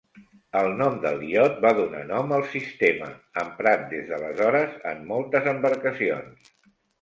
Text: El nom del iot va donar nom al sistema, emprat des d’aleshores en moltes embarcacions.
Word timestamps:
El 0.59 0.67
nom 0.77 0.95
del 1.01 1.19
iot 1.31 1.59
va 1.65 1.73
donar 1.79 2.01
nom 2.11 2.33
al 2.37 2.45
sistema, 2.53 3.09
emprat 3.43 3.85
des 3.93 4.09
d’aleshores 4.09 4.75
en 4.93 5.05
moltes 5.13 5.51
embarcacions. 5.55 6.51